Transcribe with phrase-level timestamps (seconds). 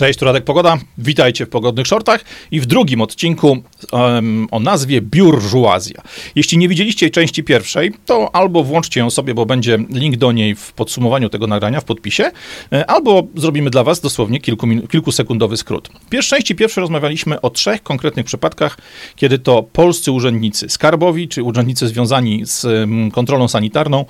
[0.00, 0.78] Cześć, tu Radek Pogoda.
[0.98, 3.62] Witajcie w Pogodnych Shortach i w drugim odcinku
[3.92, 6.02] um, o nazwie Biurżuazja.
[6.34, 10.54] Jeśli nie widzieliście części pierwszej, to albo włączcie ją sobie, bo będzie link do niej
[10.54, 12.30] w podsumowaniu tego nagrania, w podpisie,
[12.72, 15.88] e, albo zrobimy dla was dosłownie kilku, kilkusekundowy skrót.
[16.06, 18.78] W pierwszej części pierwszej rozmawialiśmy o trzech konkretnych przypadkach,
[19.16, 22.66] kiedy to polscy urzędnicy skarbowi, czy urzędnicy związani z
[23.12, 24.04] kontrolą sanitarną,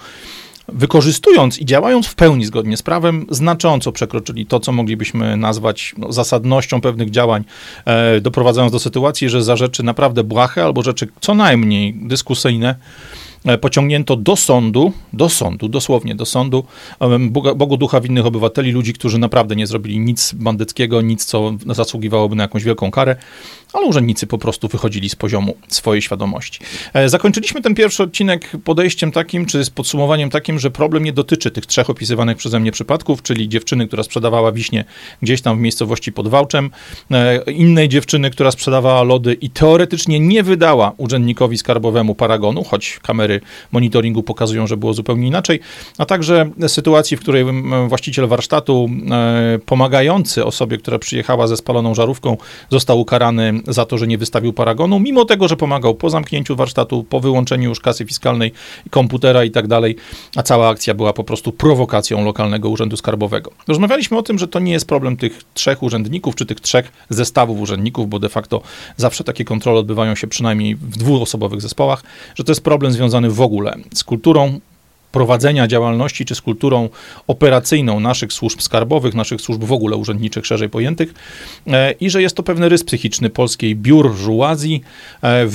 [0.68, 6.12] wykorzystując i działając w pełni zgodnie z prawem, znacząco przekroczyli to, co moglibyśmy nazwać no,
[6.12, 7.44] zasadnością pewnych działań,
[7.84, 12.74] e, doprowadzając do sytuacji, że za rzeczy naprawdę błahe albo rzeczy co najmniej dyskusyjne,
[13.60, 16.64] pociągnięto do sądu, do sądu, dosłownie do sądu,
[17.20, 22.36] Boga, Bogu ducha winnych obywateli, ludzi, którzy naprawdę nie zrobili nic bandyckiego, nic, co zasługiwałoby
[22.36, 23.16] na jakąś wielką karę,
[23.72, 26.60] ale urzędnicy po prostu wychodzili z poziomu swojej świadomości.
[26.94, 31.50] E, zakończyliśmy ten pierwszy odcinek podejściem takim, czy z podsumowaniem takim, że problem nie dotyczy
[31.50, 34.84] tych trzech opisywanych przeze mnie przypadków, czyli dziewczyny, która sprzedawała wiśnie
[35.22, 36.70] gdzieś tam w miejscowości pod Wałczem,
[37.10, 43.29] e, innej dziewczyny, która sprzedawała lody i teoretycznie nie wydała urzędnikowi skarbowemu paragonu, choć kamery
[43.72, 45.60] monitoringu pokazują, że było zupełnie inaczej,
[45.98, 47.44] a także sytuacji, w której
[47.88, 52.36] właściciel warsztatu e, pomagający osobie, która przyjechała ze spaloną żarówką,
[52.70, 57.04] został ukarany za to, że nie wystawił paragonu, mimo tego, że pomagał po zamknięciu warsztatu,
[57.04, 58.52] po wyłączeniu już kasy fiskalnej,
[58.90, 59.96] komputera i tak dalej,
[60.36, 63.50] a cała akcja była po prostu prowokacją lokalnego urzędu skarbowego.
[63.68, 67.60] Rozmawialiśmy o tym, że to nie jest problem tych trzech urzędników, czy tych trzech zestawów
[67.60, 68.62] urzędników, bo de facto
[68.96, 72.02] zawsze takie kontrole odbywają się przynajmniej w dwuosobowych zespołach,
[72.34, 74.60] że to jest problem związany związany w ogóle z kulturą
[75.12, 76.88] prowadzenia działalności, czy z kulturą
[77.26, 81.14] operacyjną naszych służb skarbowych, naszych służb w ogóle urzędniczych, szerzej pojętych,
[81.66, 84.82] e, i że jest to pewny rys psychiczny polskiej biurżuazji,
[85.22, 85.46] e,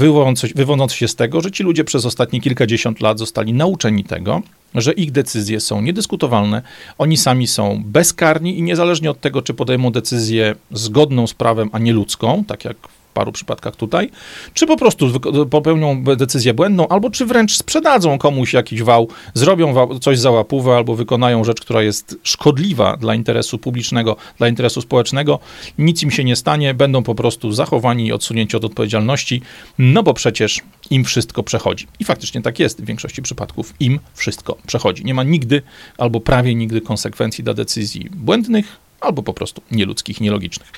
[0.55, 4.41] wywodzący się z tego, że ci ludzie przez ostatnie kilkadziesiąt lat zostali nauczeni tego,
[4.75, 6.61] że ich decyzje są niedyskutowalne,
[6.97, 11.79] oni sami są bezkarni i niezależnie od tego, czy podejmą decyzję zgodną z prawem, a
[11.79, 12.77] nie ludzką, tak jak
[13.15, 14.11] paru przypadkach tutaj,
[14.53, 20.19] czy po prostu popełnią decyzję błędną, albo czy wręcz sprzedadzą komuś jakiś wał, zrobią coś
[20.19, 25.39] za łapówę, albo wykonają rzecz, która jest szkodliwa dla interesu publicznego, dla interesu społecznego,
[25.77, 29.41] nic im się nie stanie, będą po prostu zachowani i odsunięci od odpowiedzialności,
[29.79, 31.87] no bo przecież im wszystko przechodzi.
[31.99, 35.05] I faktycznie tak jest w większości przypadków, im wszystko przechodzi.
[35.05, 35.61] Nie ma nigdy
[35.97, 40.71] albo prawie nigdy konsekwencji dla decyzji błędnych, albo po prostu nieludzkich, nielogicznych.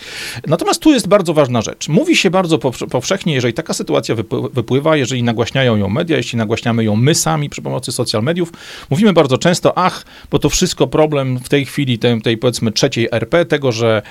[0.48, 1.90] Natomiast tu jest bardzo ważna rzecz.
[1.90, 2.58] Mówi się bardzo
[2.92, 4.16] powszechnie, jeżeli taka sytuacja
[4.54, 8.54] wypływa, jeżeli nagłaśniają ją media, jeśli nagłaśniamy ją my sami przy pomocy social mediów,
[8.90, 13.08] mówimy bardzo często, ach, bo to wszystko problem w tej chwili, tej, tej powiedzmy trzeciej
[13.12, 14.02] RP, tego, że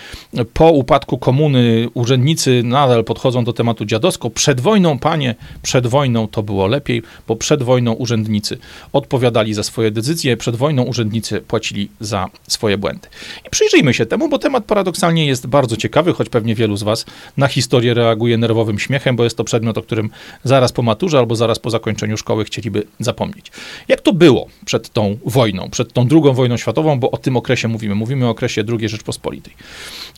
[0.52, 4.30] po upadku komuny urzędnicy nadal podchodzą do tematu dziadowsko.
[4.30, 8.58] Przed wojną, panie, przed wojną to było lepiej, bo przed wojną urzędnicy
[8.92, 13.08] odpowiadali za swoje decyzje, przed wojną urzędnicy płacili za swoje błędy.
[13.46, 17.06] I przyjrzyjmy się temu, bo temat paradoksalnie jest bardzo ciekawy, choć pewnie wielu z Was
[17.36, 20.10] na historię reaguje nerwowym śmiechem, bo jest to przedmiot, o którym
[20.44, 23.52] zaraz po maturze albo zaraz po zakończeniu szkoły chcieliby zapomnieć.
[23.88, 27.68] Jak to było przed tą wojną, przed tą drugą wojną światową, bo o tym okresie
[27.68, 27.94] mówimy.
[27.94, 29.54] Mówimy o okresie II Rzeczpospolitej.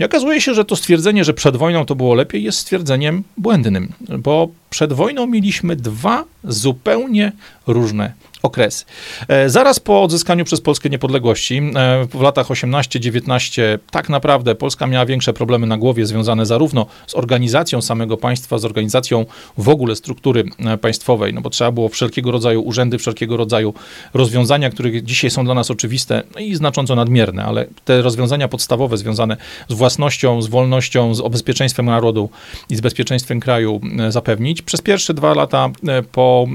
[0.01, 3.93] I okazuje się, że to stwierdzenie, że przed wojną to było lepiej, jest stwierdzeniem błędnym,
[4.19, 7.33] bo przed wojną mieliśmy dwa zupełnie
[7.67, 8.13] różne
[8.43, 8.85] okresy.
[9.29, 15.07] E, zaraz po odzyskaniu przez Polskę niepodległości e, w latach 18-19 tak naprawdę Polska miała
[15.07, 19.27] większe problemy na głowie związane zarówno z organizacją samego państwa, z organizacją
[19.59, 23.75] w ogóle struktury e, państwowej, no bo trzeba było wszelkiego rodzaju urzędy, wszelkiego rodzaju
[24.15, 28.97] rozwiązania, które dzisiaj są dla nas oczywiste no i znacząco nadmierne, ale te rozwiązania podstawowe
[28.97, 29.37] związane
[29.69, 32.31] z własnością, z wolnością, z bezpieczeństwem narodu
[32.71, 34.58] i z bezpieczeństwem kraju zapewnić.
[34.63, 35.71] Przez pierwsze dwa lata
[36.13, 36.47] po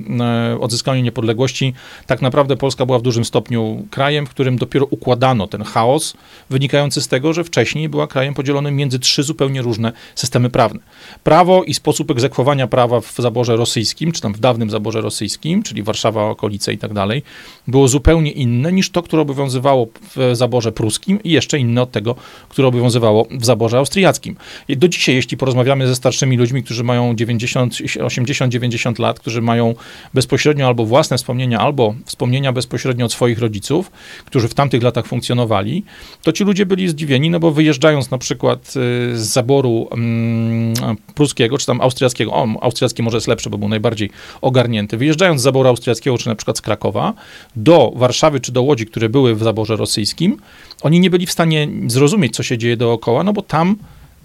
[0.60, 1.74] odzyskaniu niepodległości
[2.08, 6.14] tak naprawdę Polska była w dużym stopniu krajem, w którym dopiero układano ten chaos,
[6.50, 10.80] wynikający z tego, że wcześniej była krajem podzielonym między trzy zupełnie różne systemy prawne.
[11.24, 15.84] Prawo i sposób egzekwowania prawa w zaborze rosyjskim, czy tam w dawnym zaborze rosyjskim, czyli
[15.84, 17.24] Warszawa, okolice i tak dalej,
[17.68, 22.16] było zupełnie inne niż to, które obowiązywało w zaborze pruskim i jeszcze inne od tego,
[22.50, 24.36] które obowiązywało w zaborze austriackim.
[24.68, 29.42] I do dzisiaj, jeśli porozmawiamy ze starszymi ludźmi, którzy mają 90, 80, 90 lat, którzy
[29.42, 29.76] mają
[30.14, 33.92] bezpośrednio albo własne wspomnienia, albo wspomnienia bezpośrednio od swoich rodziców,
[34.26, 35.84] którzy w tamtych latach funkcjonowali,
[36.24, 38.72] to ci ludzie byli zdziwieni, no bo wyjeżdżając na przykład y,
[39.18, 40.74] z zaboru mm,
[41.16, 44.10] pruskiego, czy tam austriackiego, o, austriacki może jest lepszy, bo był najbardziej
[44.42, 47.14] ogarnięty, wyjeżdżając z zaboru austriackiego, czy na przykład z Krakowa,
[47.56, 50.38] do Warszawy, czy do Łodzi, które były w zaborze rosyjskim,
[50.82, 53.76] oni nie byli w stanie zrozumieć, co się dzieje dookoła, no bo tam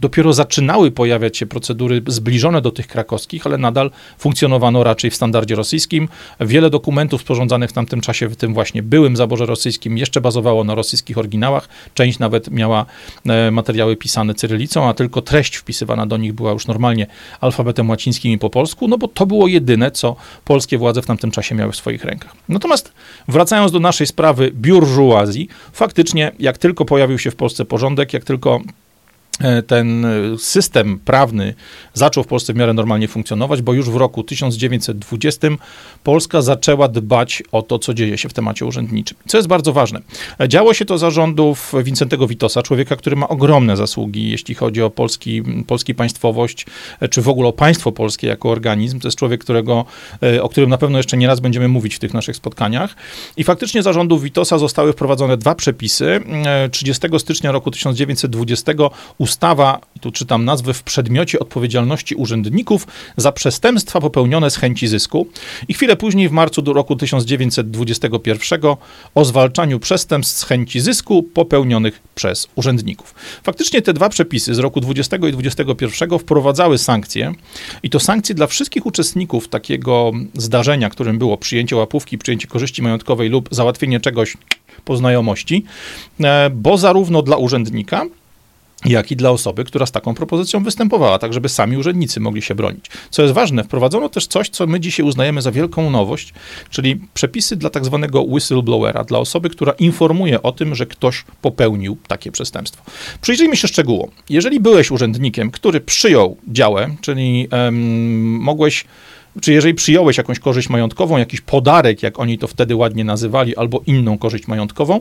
[0.00, 5.55] dopiero zaczynały pojawiać się procedury zbliżone do tych krakowskich, ale nadal funkcjonowano raczej w standardzie
[5.55, 6.09] rosyjskim.
[6.41, 10.75] Wiele dokumentów sporządzanych w tamtym czasie w tym właśnie byłym zaborze rosyjskim jeszcze bazowało na
[10.75, 11.69] rosyjskich oryginałach.
[11.95, 12.87] Część nawet miała
[13.27, 17.06] e, materiały pisane cyrylicą, a tylko treść wpisywana do nich była już normalnie
[17.41, 21.31] alfabetem łacińskim i po polsku, no bo to było jedyne, co polskie władze w tamtym
[21.31, 22.35] czasie miały w swoich rękach.
[22.49, 22.93] Natomiast
[23.29, 28.61] wracając do naszej sprawy biurżuazji, faktycznie jak tylko pojawił się w Polsce porządek, jak tylko
[29.67, 31.55] ten e, system prawny
[31.94, 35.49] zaczął w Polsce w miarę normalnie funkcjonować, bo już w roku 1920
[36.05, 39.17] Polska zaczęła dbać o to, co dzieje się w temacie urzędniczym.
[39.26, 40.00] Co jest bardzo ważne.
[40.40, 44.82] E, działo się to za rządów Wincentego Witosa, człowieka, który ma ogromne zasługi, jeśli chodzi
[44.82, 46.67] o polski, polski państwowość,
[47.11, 49.00] czy w ogóle o państwo polskie jako organizm.
[49.00, 49.85] To jest człowiek, którego,
[50.43, 52.96] o którym na pewno jeszcze nie raz będziemy mówić w tych naszych spotkaniach.
[53.37, 56.20] I faktycznie za rządów Witosa zostały wprowadzone dwa przepisy.
[56.70, 58.73] 30 stycznia roku 1920
[59.29, 62.87] ustawa, tu czytam nazwę, w przedmiocie odpowiedzialności urzędników
[63.17, 65.27] za przestępstwa popełnione z chęci zysku
[65.69, 68.61] i chwilę później, w marcu do roku 1921,
[69.15, 73.15] o zwalczaniu przestępstw z chęci zysku popełnionych przez urzędników.
[73.43, 77.33] Faktycznie te dwa przepisy z roku 20 i 21 wprowadzały sankcje
[77.83, 83.29] i to sankcje dla wszystkich uczestników takiego zdarzenia, którym było przyjęcie łapówki, przyjęcie korzyści majątkowej
[83.29, 84.37] lub załatwienie czegoś
[84.85, 85.65] po znajomości,
[86.21, 88.05] e, bo zarówno dla urzędnika,
[88.85, 92.55] jak i dla osoby, która z taką propozycją występowała, tak żeby sami urzędnicy mogli się
[92.55, 92.87] bronić.
[93.11, 96.35] Co jest ważne, wprowadzono też coś, co my dzisiaj uznajemy za wielką nowość,
[96.71, 101.97] czyli przepisy dla tak zwanego whistleblowera, dla osoby, która informuje o tym, że ktoś popełnił
[102.07, 102.83] takie przestępstwo.
[103.21, 104.11] Przyjrzyjmy się szczegółom.
[104.31, 108.85] Jeżeli byłeś urzędnikiem, który przyjął działę, czyli um, mogłeś
[109.40, 113.82] czy jeżeli przyjąłeś jakąś korzyść majątkową, jakiś podarek, jak oni to wtedy ładnie nazywali, albo
[113.87, 115.00] inną korzyść majątkową,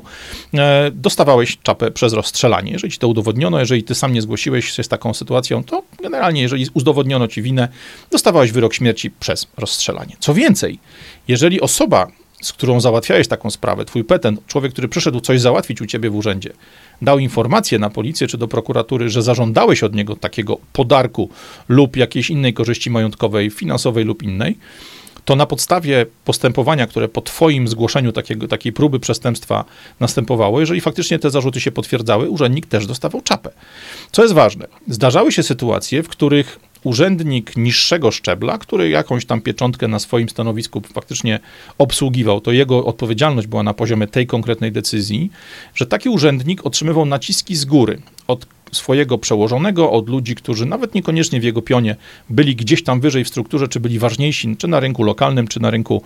[0.53, 2.71] e, dostawałeś czapę przez rozstrzelanie.
[2.71, 6.41] Jeżeli ci to udowodniono, jeżeli ty sam nie zgłosiłeś się z taką sytuacją, to generalnie,
[6.41, 7.67] jeżeli udowodniono ci winę,
[8.11, 10.15] dostawałeś wyrok śmierci przez rozstrzelanie.
[10.19, 10.79] Co więcej,
[11.27, 12.07] jeżeli osoba,
[12.41, 16.15] z którą załatwiałeś taką sprawę, twój petent, człowiek, który przyszedł coś załatwić u ciebie w
[16.15, 16.53] urzędzie,
[17.01, 21.29] dał informację na policję czy do prokuratury, że zażądałeś od niego takiego podarku
[21.69, 24.57] lub jakiejś innej korzyści majątkowej, finansowej lub innej,
[25.25, 29.65] to na podstawie postępowania, które po Twoim zgłoszeniu takiego, takiej próby przestępstwa
[29.99, 33.49] następowało, jeżeli faktycznie te zarzuty się potwierdzały, urzędnik też dostawał czapę.
[34.11, 39.87] Co jest ważne, zdarzały się sytuacje, w których urzędnik niższego szczebla, który jakąś tam pieczątkę
[39.87, 41.39] na swoim stanowisku faktycznie
[41.77, 45.31] obsługiwał, to jego odpowiedzialność była na poziomie tej konkretnej decyzji,
[45.75, 48.01] że taki urzędnik otrzymywał naciski z góry.
[48.27, 51.95] Od swojego przełożonego, od ludzi, którzy nawet niekoniecznie w jego pionie
[52.29, 55.69] byli gdzieś tam wyżej w strukturze, czy byli ważniejsi, czy na rynku lokalnym, czy na
[55.69, 56.01] rynku,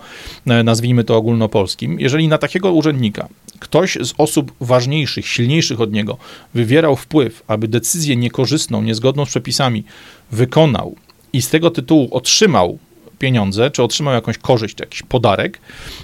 [0.46, 2.00] e, nazwijmy to ogólnopolskim.
[2.00, 3.28] Jeżeli na takiego urzędnika
[3.58, 6.16] ktoś z osób ważniejszych, silniejszych od niego
[6.54, 9.84] wywierał wpływ, aby decyzję niekorzystną, niezgodną z przepisami
[10.32, 10.96] wykonał
[11.32, 12.78] i z tego tytułu otrzymał
[13.18, 15.60] pieniądze, czy otrzymał jakąś korzyść, jakiś podarek,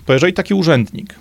[0.06, 1.14] to jeżeli taki urzędnik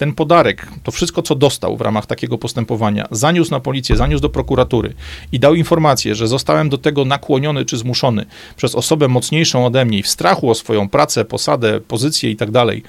[0.00, 4.28] ten podarek, to wszystko, co dostał w ramach takiego postępowania, zaniósł na policję, zaniósł do
[4.28, 4.94] prokuratury
[5.32, 8.26] i dał informację, że zostałem do tego nakłoniony czy zmuszony
[8.56, 12.50] przez osobę mocniejszą ode mnie i w strachu o swoją pracę, posadę, pozycję i tak
[12.50, 12.82] dalej,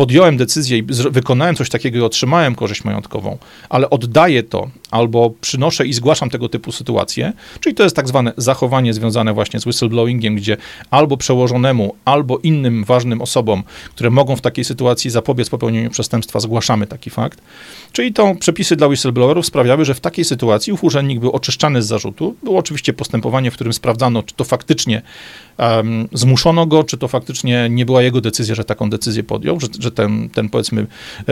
[0.00, 3.38] podjąłem decyzję i wykonałem coś takiego i otrzymałem korzyść majątkową,
[3.68, 8.32] ale oddaję to albo przynoszę i zgłaszam tego typu sytuacje, czyli to jest tak zwane
[8.36, 10.56] zachowanie związane właśnie z whistleblowingiem, gdzie
[10.90, 13.62] albo przełożonemu, albo innym ważnym osobom,
[13.94, 17.40] które mogą w takiej sytuacji zapobiec popełnieniu przestępstwa, zgłaszamy taki fakt.
[17.92, 21.86] Czyli to przepisy dla whistleblowerów sprawiały, że w takiej sytuacji ów urzędnik był oczyszczany z
[21.86, 22.36] zarzutu.
[22.42, 25.02] Było oczywiście postępowanie, w którym sprawdzano, czy to faktycznie
[25.58, 29.66] um, zmuszono go, czy to faktycznie nie była jego decyzja, że taką decyzję podjął, że,
[29.78, 30.86] że ten, ten powiedzmy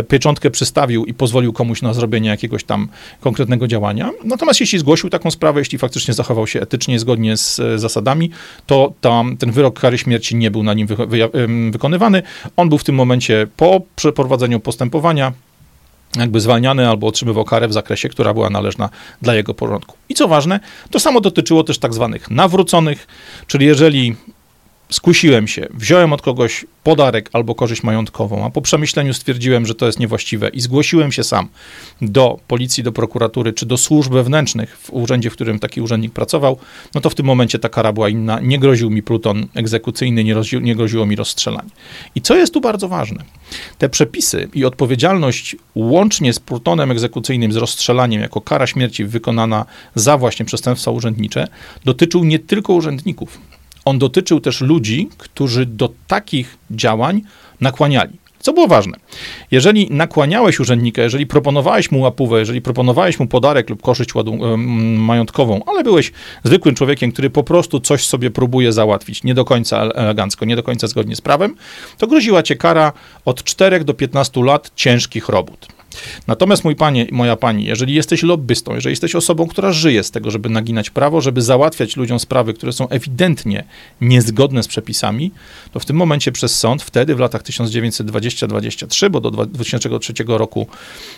[0.09, 2.88] pieczątkę przystawił i pozwolił komuś na zrobienie jakiegoś tam
[3.21, 4.11] konkretnego działania.
[4.25, 8.31] Natomiast jeśli zgłosił taką sprawę, jeśli faktycznie zachował się etycznie, zgodnie z e, zasadami,
[8.67, 11.31] to tam, ten wyrok kary śmierci nie był na nim wy, wy,
[11.71, 12.23] wykonywany.
[12.57, 15.33] On był w tym momencie po przeprowadzeniu postępowania
[16.17, 18.88] jakby zwalniany albo otrzymywał karę w zakresie, która była należna
[19.23, 19.97] dla jego porządku.
[20.09, 20.61] I co ważne,
[20.91, 23.07] to samo dotyczyło też tak zwanych nawróconych,
[23.47, 24.17] czyli jeżeli
[24.90, 29.87] skusiłem się, wziąłem od kogoś podarek albo korzyść majątkową, a po przemyśleniu stwierdziłem, że to
[29.87, 31.49] jest niewłaściwe i zgłosiłem się sam
[32.02, 36.59] do policji, do prokuratury czy do służb wewnętrznych w urzędzie, w którym taki urzędnik pracował,
[36.95, 38.40] no to w tym momencie ta kara była inna.
[38.40, 41.71] Nie groził mi pluton egzekucyjny, nie, rozzi- nie groziło mi rozstrzelanie.
[42.14, 43.25] I co jest tu bardzo ważne?
[43.78, 49.64] Te przepisy i odpowiedzialność łącznie z plutonem egzekucyjnym, z rozstrzelaniem jako kara śmierci wykonana
[49.95, 51.49] za właśnie przestępstwa urzędnicze
[51.85, 53.38] dotyczył nie tylko urzędników
[53.88, 57.23] on dotyczył też ludzi, którzy do takich działań
[57.61, 58.18] nakłaniali.
[58.38, 58.97] Co było ważne?
[59.50, 64.38] Jeżeli nakłaniałeś urzędnika, jeżeli proponowałeś mu łapówę, jeżeli proponowałeś mu podarek lub korzyść ładu,
[64.97, 66.12] majątkową, ale byłeś
[66.45, 70.62] zwykłym człowiekiem, który po prostu coś sobie próbuje załatwić, nie do końca elegancko, nie do
[70.62, 71.54] końca zgodnie z prawem,
[71.99, 72.92] to groziła cię kara
[73.25, 75.77] od 4 do 15 lat ciężkich robót.
[76.26, 80.30] Natomiast mój panie, moja pani, jeżeli jesteś lobbystą, jeżeli jesteś osobą, która żyje z tego,
[80.30, 83.64] żeby naginać prawo, żeby załatwiać ludziom sprawy, które są ewidentnie
[84.00, 85.30] niezgodne z przepisami,
[85.73, 90.66] to w tym momencie przez sąd, wtedy w latach 1920-23, bo do 2003 roku,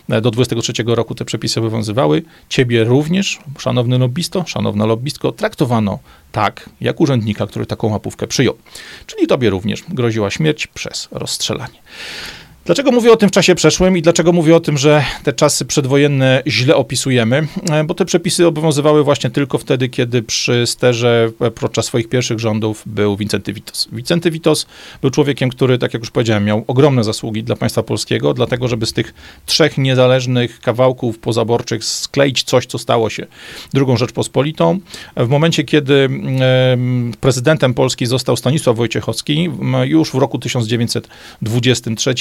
[0.08, 5.98] e, do 23 roku te przepisy obowiązywały, ciebie również, szanowny lobbysto, szanowna lobbystko, traktowano
[6.32, 8.56] tak, jak urzędnika, który taką łapówkę przyjął.
[9.06, 11.78] Czyli tobie również groziła śmierć przez rozstrzelanie.
[12.70, 15.64] Dlaczego mówię o tym w czasie przeszłym i dlaczego mówię o tym, że te czasy
[15.64, 17.46] przedwojenne źle opisujemy?
[17.70, 22.38] E, bo te przepisy obowiązywały właśnie tylko wtedy, kiedy przy sterze e, podczas swoich pierwszych
[22.38, 23.88] rządów był Wincenty Witos.
[23.92, 24.66] Wincenty Witos
[25.00, 28.86] był człowiekiem, który, tak jak już powiedziałem, miał ogromne zasługi dla państwa polskiego, dlatego, żeby
[28.86, 29.14] z tych
[29.46, 33.26] trzech niezależnych kawałków pozaborczych skleić coś, co stało się
[33.74, 34.78] drugą Rzeczpospolitą.
[35.16, 36.08] W momencie, kiedy
[37.20, 39.48] prezydentem Polski został Stanisław Wojciechowski,
[39.84, 42.14] już w roku 1923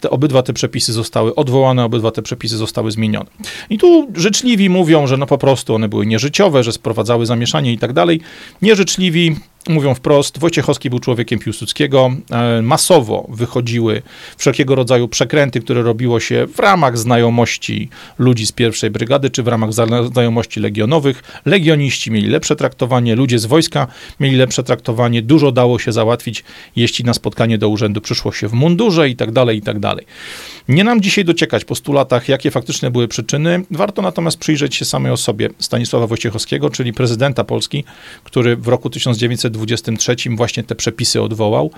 [0.00, 3.30] te, obydwa te przepisy zostały odwołane, obydwa te przepisy zostały zmienione.
[3.70, 7.78] I tu życzliwi mówią, że no po prostu one były nieżyciowe, że sprowadzały zamieszanie i
[7.78, 8.20] tak dalej.
[8.62, 9.36] Nieżyczliwi
[9.68, 12.10] mówią wprost, Wojciechowski był człowiekiem Piłsudskiego.
[12.30, 14.02] E, masowo wychodziły
[14.36, 19.48] wszelkiego rodzaju przekręty, które robiło się w ramach znajomości ludzi z pierwszej brygady, czy w
[19.48, 19.70] ramach
[20.12, 21.22] znajomości legionowych.
[21.44, 23.86] Legioniści mieli lepsze traktowanie, ludzie z wojska
[24.20, 25.22] mieli lepsze traktowanie.
[25.22, 26.44] Dużo dało się załatwić,
[26.76, 30.06] jeśli na spotkanie do urzędu przyszło się w mundurze i tak dalej, i tak dalej.
[30.68, 33.64] Nie nam dzisiaj dociekać po stu latach, jakie faktyczne były przyczyny.
[33.70, 37.84] Warto natomiast przyjrzeć się samej osobie Stanisława Wojciechowskiego, czyli prezydenta Polski,
[38.24, 38.90] który w roku
[39.66, 41.70] 1923 właśnie te przepisy odwołał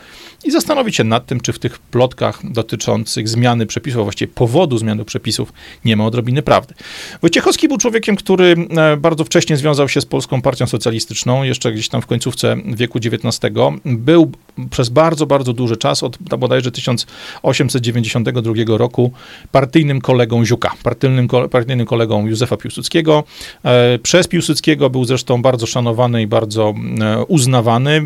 [0.45, 4.79] i zastanowić się nad tym, czy w tych plotkach dotyczących zmiany przepisów, a właściwie powodu
[4.79, 5.53] zmiany przepisów,
[5.85, 6.75] nie ma odrobiny prawdy.
[7.23, 11.89] Wojciechowski był człowiekiem, który e, bardzo wcześnie związał się z Polską Partią Socjalistyczną, jeszcze gdzieś
[11.89, 13.55] tam w końcówce wieku XIX.
[13.85, 14.33] Był
[14.71, 19.13] przez bardzo, bardzo duży czas, od bodajże 1892 roku
[19.53, 23.25] partyjnym kolegą Ziuka, partyjnym, partyjnym kolegą Józefa Piłsudskiego.
[23.65, 27.25] E, przez Piłsudskiego był zresztą bardzo szanowany i bardzo e,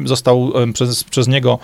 [0.05, 1.59] Został e, przez, przez niego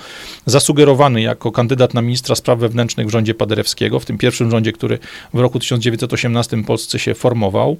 [0.46, 4.98] zasugerowany jako kandydat na ministra spraw wewnętrznych w rządzie Paderewskiego, w tym pierwszym rządzie, który
[5.34, 7.76] w roku 1918 w Polsce się formował.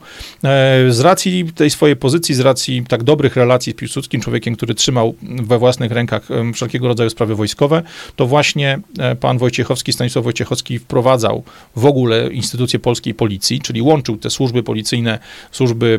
[0.89, 5.15] Z racji tej swojej pozycji, z racji tak dobrych relacji z Piłsudskim, człowiekiem, który trzymał
[5.23, 7.83] we własnych rękach wszelkiego rodzaju sprawy wojskowe,
[8.17, 8.81] to właśnie
[9.21, 11.43] pan Wojciechowski, Stanisław Wojciechowski wprowadzał
[11.77, 15.19] w ogóle instytucje polskiej policji, czyli łączył te służby policyjne,
[15.53, 15.99] służby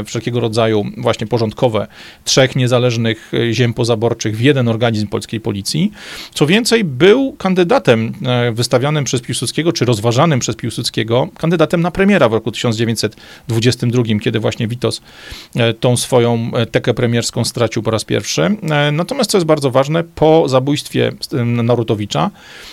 [0.00, 1.86] e, wszelkiego rodzaju właśnie porządkowe
[2.24, 5.92] trzech niezależnych e, ziem pozaborczych w jeden organizm polskiej policji.
[6.34, 12.28] Co więcej, był kandydatem e, wystawianym przez Piłsudskiego, czy rozważanym przez Piłsudskiego, kandydatem na premiera
[12.28, 15.00] w roku 1922, kiedy właśnie Witos
[15.80, 18.56] tą swoją tekę premierską stracił po raz pierwszy.
[18.92, 21.12] Natomiast, co jest bardzo ważne, po zabójstwie
[21.44, 22.30] Narutowicza,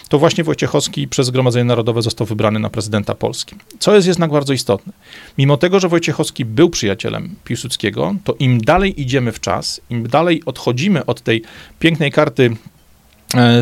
[0.10, 3.56] to właśnie Wojciechowski przez Zgromadzenie Narodowe został wybrany na prezydenta Polski.
[3.80, 4.94] Co jest jednak bardzo istotne.
[5.38, 10.42] Mimo tego, że Wojciechowski był przyjacielem Piłsudskiego, to im dalej idziemy w czas, im dalej
[10.46, 10.63] odchodzimy
[11.06, 11.42] od tej
[11.80, 12.56] pięknej karty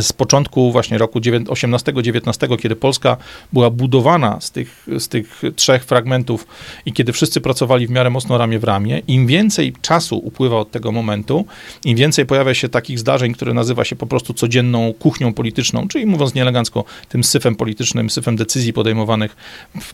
[0.01, 3.17] z początku właśnie roku 18-19, kiedy Polska
[3.53, 6.47] była budowana z tych, z tych trzech fragmentów
[6.85, 10.71] i kiedy wszyscy pracowali w miarę mocno ramię w ramię, im więcej czasu upływa od
[10.71, 11.45] tego momentu,
[11.85, 16.05] im więcej pojawia się takich zdarzeń, które nazywa się po prostu codzienną kuchnią polityczną, czyli
[16.05, 19.35] mówiąc nieelegancko, tym syfem politycznym, syfem decyzji podejmowanych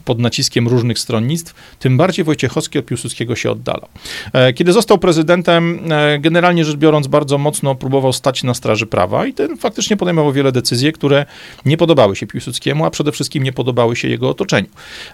[0.06, 3.88] pod naciskiem różnych stronnictw, tym bardziej Wojciechowski od Piłsudskiego się oddalał.
[4.34, 9.26] E, kiedy został prezydentem, e, generalnie rzecz biorąc, bardzo mocno próbował stać na straży prawa
[9.26, 11.26] i ten faktycznie podejmował wiele decyzji, które
[11.66, 14.68] nie podobały się Piłsudskiemu, a przede wszystkim nie podobały się jego otoczeniu.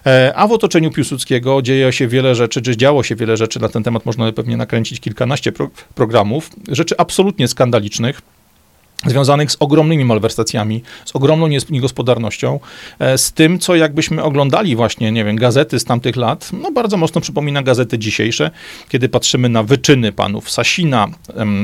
[0.06, 3.68] E, a w otoczeniu Piłsudskiego dzieje się wiele rzeczy, czy działo się wiele rzeczy, na
[3.68, 4.06] ten temat.
[4.06, 8.22] Można pewnie nakręcić kilkanaście pro programów, rzeczy absolutnie skandalicznych,
[9.06, 12.60] związanych z ogromnymi malwersacjami, z ogromną niegospodarnością,
[12.98, 16.96] e, z tym, co jakbyśmy oglądali właśnie, nie wiem, gazety z tamtych lat, no bardzo
[16.96, 18.50] mocno przypomina gazety dzisiejsze,
[18.88, 21.08] kiedy patrzymy na wyczyny panów Sasina,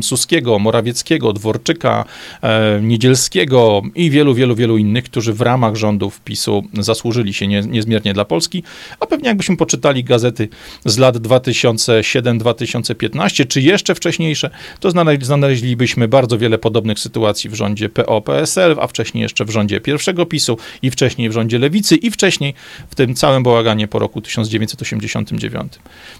[0.03, 2.05] Suskiego, Morawieckiego, Dworczyka,
[2.43, 7.61] e, Niedzielskiego i wielu, wielu, wielu innych, którzy w ramach rządów PiSu zasłużyli się nie,
[7.61, 8.63] niezmiernie dla Polski,
[9.01, 10.49] a pewnie jakbyśmy poczytali gazety
[10.85, 17.89] z lat 2007-2015, czy jeszcze wcześniejsze, to znaleźlibyśmy bardzo wiele podobnych sytuacji sytuacji w rządzie
[17.89, 22.55] PO-PSL, a wcześniej jeszcze w rządzie pierwszego PiSu i wcześniej w rządzie Lewicy i wcześniej
[22.91, 25.73] w tym całym bałaganie po roku 1989.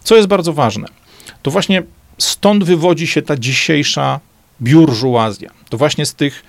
[0.05, 0.87] Co jest bardzo ważne,
[1.43, 1.83] to właśnie
[2.19, 4.21] stąd wywodzi się ta dzisiejsza
[4.63, 5.51] biurżuazja.
[5.69, 6.43] To właśnie z tych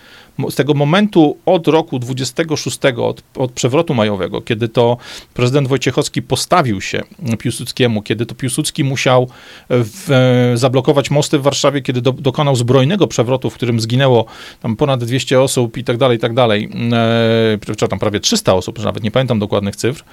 [0.50, 4.98] z tego momentu od roku 26, od, od przewrotu majowego, kiedy to
[5.34, 7.02] prezydent Wojciechowski postawił się
[7.40, 9.30] Piłsudskiemu, kiedy to Piłsudski musiał
[9.70, 14.26] w, zablokować mosty w Warszawie, kiedy do, dokonał zbrojnego przewrotu, w którym zginęło
[14.62, 16.70] tam ponad 200 osób i tak dalej, i tak dalej,
[17.82, 20.04] e, tam prawie 300 osób, nawet nie pamiętam dokładnych cyfr,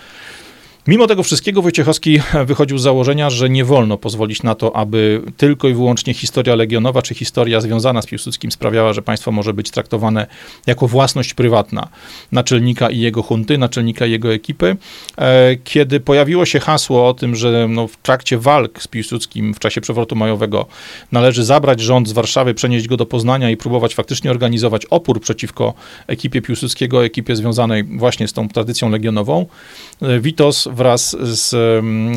[0.89, 5.69] Mimo tego wszystkiego Wojciechowski wychodził z założenia, że nie wolno pozwolić na to, aby tylko
[5.69, 10.27] i wyłącznie historia legionowa czy historia związana z Piłsudskim sprawiała, że państwo może być traktowane
[10.67, 11.89] jako własność prywatna
[12.33, 14.77] naczelnika i jego hunty, naczelnika i jego ekipy.
[15.19, 19.59] E, kiedy pojawiło się hasło o tym, że no w trakcie walk z Piłsudskim w
[19.59, 20.67] czasie przewrotu majowego
[21.13, 25.75] należy zabrać rząd z Warszawy, przenieść go do Poznania i próbować faktycznie organizować opór przeciwko
[26.07, 29.47] ekipie Piłsudskiego, ekipie związanej właśnie z tą tradycją legionową,
[30.03, 31.55] e, Witos wraz z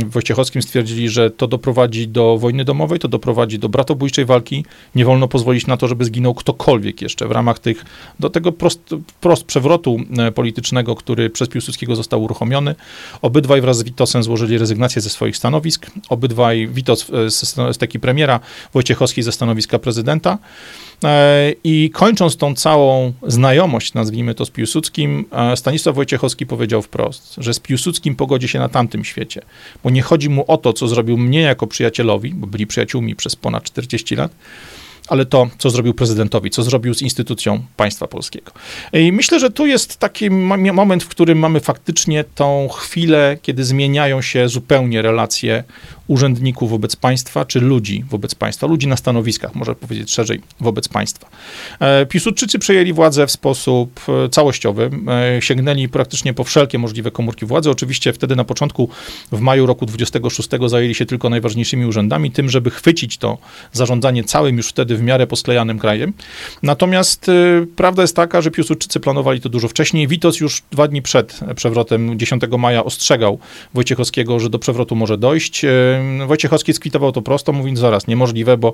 [0.08, 4.66] Wojciechowskim stwierdzili, że to doprowadzi do wojny domowej, to doprowadzi do bratobójczej walki.
[4.96, 7.86] Nie wolno pozwolić na to, żeby zginął ktokolwiek jeszcze w ramach tych,
[8.20, 12.76] do tego prost, prost przewrotu e, politycznego, który przez Piłsudskiego został uruchomiony.
[13.22, 15.92] Obydwaj wraz z Witosem złożyli rezygnację ze swoich stanowisk.
[16.10, 17.30] Obydwaj, Witos e,
[17.74, 18.40] z teki premiera,
[18.74, 20.38] Wojciechowski ze stanowiska prezydenta.
[21.04, 27.36] E, I kończąc tą całą znajomość, nazwijmy to z Piłsudskim, e, Stanisław Wojciechowski powiedział wprost,
[27.38, 29.42] że z Piłsudskim pogodzi się na tamtym świecie,
[29.84, 33.36] bo nie chodzi mu o to, co zrobił mnie jako przyjacielowi, bo byli przyjaciółmi przez
[33.36, 34.32] ponad 40 lat,
[35.08, 38.52] ale to, co zrobił prezydentowi, co zrobił z instytucją państwa polskiego.
[38.94, 44.22] I myślę, że tu jest taki moment, w którym mamy faktycznie tą chwilę, kiedy zmieniają
[44.22, 45.64] się zupełnie relacje
[46.12, 51.30] urzędników wobec państwa, czy ludzi wobec państwa, ludzi na stanowiskach, może powiedzieć szerzej, wobec państwa.
[51.80, 54.90] E, Piłsudczycy przejęli władzę w sposób e, całościowy,
[55.38, 57.70] e, sięgnęli praktycznie po wszelkie możliwe komórki władzy.
[57.70, 58.90] Oczywiście wtedy na początku,
[59.32, 63.38] w maju roku 26 zajęli się tylko najważniejszymi urzędami, tym, żeby chwycić to
[63.72, 66.14] zarządzanie całym już wtedy w miarę posklejanym krajem.
[66.64, 67.32] Natomiast
[67.76, 70.08] prawda jest taka, że Piłsudczycy planowali to dużo wcześniej.
[70.08, 73.40] Witos już dwa dni przed przewrotem 10 maja ostrzegał
[73.74, 75.66] Wojciechowskiego, że do przewrotu może dojść.
[76.28, 78.74] Wojciechowski skwitował to prosto, mówiąc zaraz, niemożliwe, bo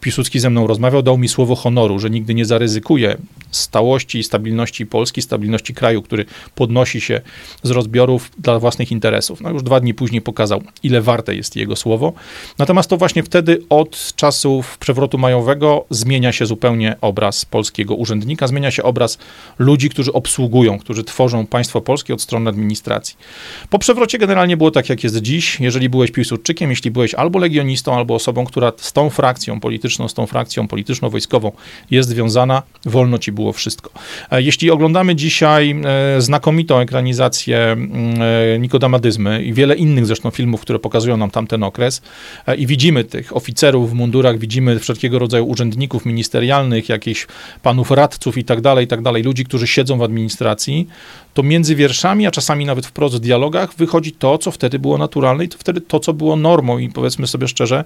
[0.00, 3.16] Piłsudski ze mną rozmawiał, dał mi słowo honoru, że nigdy nie zaryzykuje
[3.50, 7.20] stałości i stabilności Polski, stabilności kraju, który podnosi się
[7.62, 9.40] z rozbiorów dla własnych interesów.
[9.40, 12.12] No już dwa dni później pokazał, ile warte jest jego słowo.
[12.58, 18.70] Natomiast to właśnie wtedy od czasów przewrotu majowego zmienia się zupełnie obraz polskiego urzędnika, zmienia
[18.70, 19.18] się obraz
[19.58, 23.16] ludzi, którzy obsługują, którzy tworzą państwo polskie od strony administracji.
[23.70, 25.60] Po przewrocie generalnie było tak, jak jest dziś.
[25.60, 30.14] Jeżeli byłeś Piłsudczykiem, jeśli byłeś albo legionistą, albo osobą, która z tą frakcją polityczną, z
[30.14, 31.52] tą frakcją polityczno-wojskową
[31.90, 33.90] jest związana, wolno ci było wszystko.
[34.30, 35.80] E, jeśli oglądamy dzisiaj
[36.16, 37.88] e, znakomitą ekranizację mm,
[38.54, 42.02] e, Nikodamadyzmy i wiele innych zresztą filmów, które pokazują nam tamten okres
[42.58, 47.26] i widzimy tych oficerów w mundurach, widzimy wszelkiego rodzaju urzędników ministerialnych, jakichś
[47.62, 50.88] panów radców i tak dalej, i tak dalej, ludzi, którzy siedzą w administracji,
[51.34, 55.44] to między wierszami, a czasami nawet wprost w dialogach wychodzi to, co wtedy było naturalne
[55.44, 57.84] i to wtedy to, co było normą i powiedzmy sobie szczerze,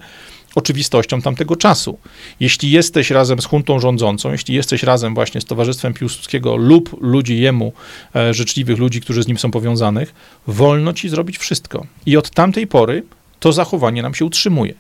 [0.55, 1.99] oczywistością tamtego czasu.
[2.41, 7.41] Jeśli jesteś razem z huntą rządzącą, jeśli jesteś razem właśnie z Towarzystwem Piłsudskiego lub ludzi
[7.41, 7.73] jemu
[8.17, 10.15] e, życzliwych, ludzi, którzy z nim są powiązanych,
[10.47, 11.87] wolno ci zrobić wszystko.
[12.07, 13.03] I od tamtej pory
[13.41, 14.75] to zachowanie nam się utrzymuje.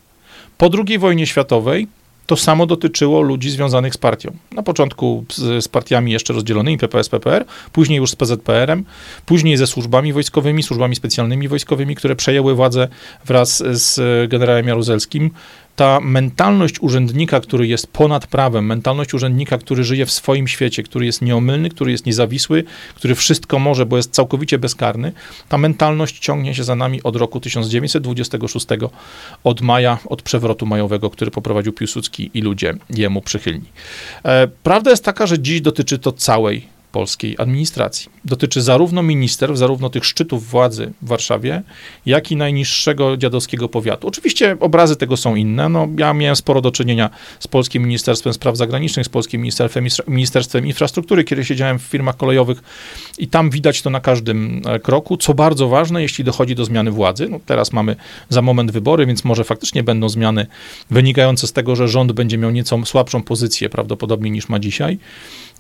[0.59, 1.89] Po II wojnie światowej
[2.27, 4.37] to samo dotyczyło ludzi związanych z partią.
[4.53, 8.85] Na początku z, z partiami jeszcze rozdzielonymi, PPS, PPR, później już z PZPR-em,
[9.27, 12.89] później ze służbami wojskowymi, służbami specjalnymi wojskowymi, które przejęły władzę
[13.25, 15.31] wraz z generałem Jaruzelskim
[15.77, 21.07] ta mentalność urzędnika, który jest ponad prawem, mentalność urzędnika, który żyje w swoim świecie, który
[21.07, 25.13] jest nieomylny, który jest niezawisły, który wszystko może, bo jest całkowicie bezkarny,
[25.49, 28.67] ta mentalność ciągnie się za nami od roku 1926,
[29.45, 33.67] od maja, od przewrotu majowego, który poprowadził Piłsudski i ludzie jemu przychylni.
[34.25, 38.11] E, prawda jest taka, że dziś dotyczy to całej polskiej administracji.
[38.25, 41.63] Dotyczy zarówno ministerstw, zarówno tych szczytów władzy w Warszawie,
[42.07, 44.09] jak i najniższego dziadowskiego powiatu.
[44.09, 45.69] Oczywiście obrazy tego są inne.
[45.69, 50.67] No, ja miałem sporo do czynienia z Polskim Ministerstwem Spraw Zagranicznych, z Polskim Ministerstwem, Ministerstwem
[50.67, 52.63] Infrastruktury, kiedy siedziałem w firmach kolejowych
[53.19, 56.91] i tam widać to na każdym e, kroku, co bardzo ważne, jeśli dochodzi do zmiany
[56.91, 57.29] władzy.
[57.29, 57.97] No, teraz mamy
[58.29, 60.47] za moment wybory, więc może faktycznie będą zmiany
[60.91, 64.99] wynikające z tego, że rząd będzie miał nieco słabszą pozycję prawdopodobnie niż ma dzisiaj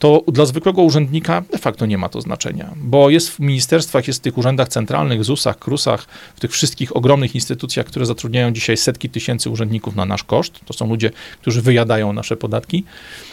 [0.02, 4.18] to dla zwykłego urzędnika de facto nie ma to znaczenia, bo jest w ministerstwach, jest
[4.18, 9.10] w tych urzędach centralnych, ZUS-ach, KRUS-ach, w tych wszystkich ogromnych instytucjach, które zatrudniają dzisiaj setki
[9.10, 10.60] tysięcy urzędników na nasz koszt.
[10.64, 11.10] To są ludzie,
[11.40, 12.84] którzy wyjadają nasze podatki.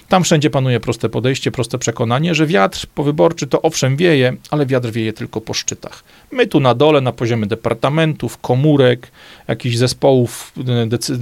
[0.08, 4.92] Tam wszędzie panuje proste podejście, proste przekonanie, że wiatr powyborczy to owszem wieje, ale wiatr
[4.92, 6.04] wieje tylko po szczytach.
[6.32, 9.12] My tu na dole, na poziomie departamentów, komórek,
[9.48, 10.54] jakichś zespołów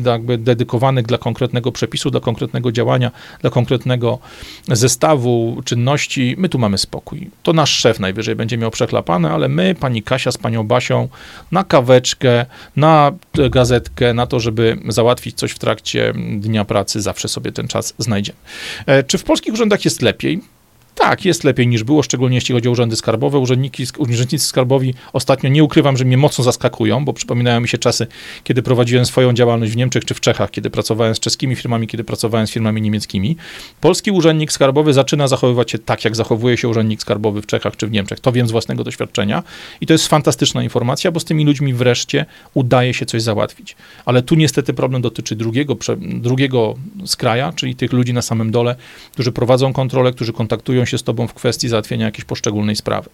[0.05, 4.19] jakby dedykowanych dla konkretnego przepisu, dla konkretnego działania, dla konkretnego
[4.67, 7.29] zestawu czynności, my tu mamy spokój.
[7.43, 11.07] To nasz szef najwyżej będzie miał przeklapane, ale my, pani Kasia z panią Basią,
[11.51, 13.11] na kaweczkę, na
[13.49, 18.37] gazetkę, na to, żeby załatwić coś w trakcie dnia pracy, zawsze sobie ten czas znajdziemy.
[18.85, 20.56] E, czy w polskich urzędach jest lepiej?
[20.99, 23.39] Tak, jest lepiej niż było, szczególnie jeśli chodzi o urzędy skarbowe.
[23.39, 28.07] Urzędniki, urzędnicy skarbowi ostatnio nie ukrywam, że mnie mocno zaskakują, bo przypominają mi się czasy,
[28.43, 32.03] kiedy prowadziłem swoją działalność w Niemczech czy w Czechach, kiedy pracowałem z czeskimi firmami, kiedy
[32.03, 33.37] pracowałem z firmami niemieckimi.
[33.81, 37.87] Polski urzędnik skarbowy zaczyna zachowywać się tak, jak zachowuje się urzędnik skarbowy w Czechach czy
[37.87, 38.19] w Niemczech.
[38.19, 39.43] To wiem z własnego doświadczenia
[39.81, 43.75] i to jest fantastyczna informacja, bo z tymi ludźmi wreszcie udaje się coś załatwić.
[44.05, 48.75] Ale tu niestety problem dotyczy drugiego, drugiego skraja, czyli tych ludzi na samym dole,
[49.11, 53.09] którzy prowadzą kontrolę, którzy kontaktują się z tobą w kwestii załatwienia jakiejś poszczególnej sprawy.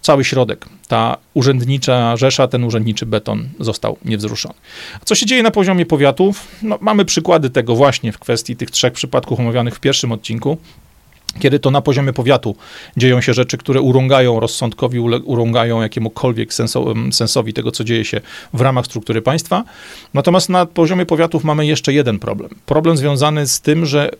[0.00, 4.54] Cały środek, ta urzędnicza rzesza, ten urzędniczy beton został niewzruszony.
[5.04, 6.48] Co się dzieje na poziomie powiatów?
[6.62, 10.58] No, mamy przykłady tego właśnie w kwestii tych trzech przypadków omawianych w pierwszym odcinku
[11.38, 12.56] kiedy to na poziomie powiatu
[12.96, 16.54] dzieją się rzeczy, które urągają rozsądkowi, urągają jakiemukolwiek
[17.12, 18.20] sensowi tego, co dzieje się
[18.52, 19.64] w ramach struktury państwa.
[20.14, 22.50] Natomiast na poziomie powiatów mamy jeszcze jeden problem.
[22.66, 24.10] Problem związany z tym, że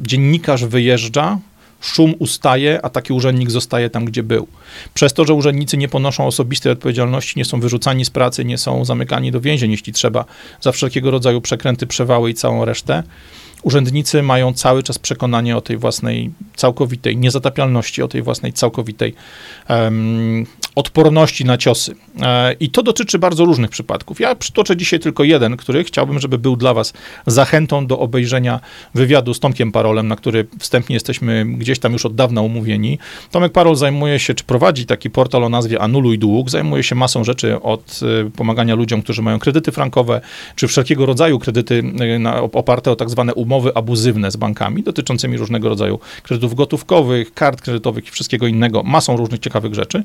[0.00, 1.38] dziennikarz wyjeżdża,
[1.80, 4.46] szum ustaje, a taki urzędnik zostaje tam, gdzie był.
[4.94, 8.84] Przez to, że urzędnicy nie ponoszą osobistej odpowiedzialności, nie są wyrzucani z pracy, nie są
[8.84, 10.24] zamykani do więzień, jeśli trzeba,
[10.60, 13.02] za wszelkiego rodzaju przekręty, przewały i całą resztę,
[13.62, 19.14] urzędnicy mają cały czas przekonanie o tej własnej całkowitej niezatapialności, o tej własnej całkowitej
[19.68, 21.94] um, odporności na ciosy.
[22.20, 24.20] E, I to dotyczy bardzo różnych przypadków.
[24.20, 26.92] Ja przytoczę dzisiaj tylko jeden, który chciałbym, żeby był dla Was
[27.26, 28.60] zachętą do obejrzenia
[28.94, 32.98] wywiadu z Tomkiem Parolem, na który wstępnie jesteśmy gdzieś tam już od dawna umówieni.
[33.30, 37.24] Tomek Parol zajmuje się, czy prowadzi taki portal o nazwie Anuluj Dług, zajmuje się masą
[37.24, 40.20] rzeczy od e, pomagania ludziom, którzy mają kredyty frankowe,
[40.56, 41.82] czy wszelkiego rodzaju kredyty
[42.24, 47.60] e, oparte o tak zwane umowy abuzywne z bankami, dotyczącymi różnego rodzaju kredytów gotówkowych, kart
[47.60, 50.04] kredytowych i wszystkiego innego, masą różnych ciekawych rzeczy.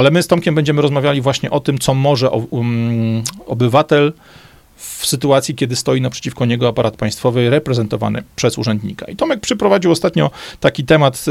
[0.00, 4.12] Ale my z Tomkiem będziemy rozmawiali właśnie o tym, co może um, obywatel
[4.80, 9.06] w sytuacji, kiedy stoi naprzeciwko niego aparat państwowy reprezentowany przez urzędnika.
[9.06, 11.24] I Tomek przyprowadził ostatnio taki temat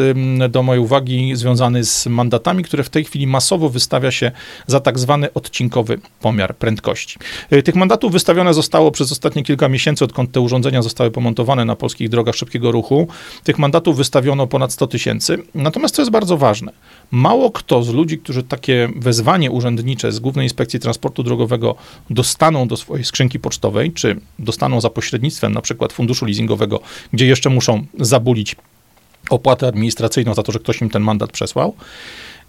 [0.50, 4.32] do mojej uwagi związany z mandatami, które w tej chwili masowo wystawia się
[4.68, 7.18] za tak zwany odcinkowy pomiar prędkości.
[7.54, 11.76] Y, tych mandatów wystawione zostało przez ostatnie kilka miesięcy, odkąd te urządzenia zostały pomontowane na
[11.76, 13.08] polskich drogach szybkiego ruchu.
[13.44, 15.38] Tych mandatów wystawiono ponad 100 tysięcy.
[15.56, 16.72] Natomiast co jest bardzo ważne,
[17.12, 21.76] mało kto z ludzi, którzy takie wezwanie urzędnicze z Głównej Inspekcji Transportu Drogowego
[22.10, 26.80] dostaną do swojej skrzynki pocztowej, czy dostaną za pośrednictwem na przykład funduszu leasingowego,
[27.14, 28.56] gdzie jeszcze muszą zabulić
[29.30, 31.76] opłatę administracyjną za to, że ktoś im ten mandat przesłał.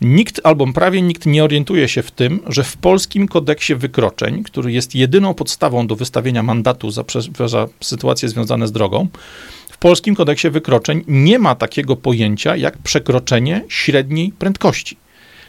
[0.01, 4.73] Nikt albo prawie nikt nie orientuje się w tym, że w polskim kodeksie wykroczeń, który
[4.73, 7.05] jest jedyną podstawą do wystawienia mandatu za,
[7.47, 9.09] za sytuacje związane z drogą,
[9.81, 14.97] polskim kodeksie wykroczeń nie ma takiego pojęcia jak przekroczenie średniej prędkości.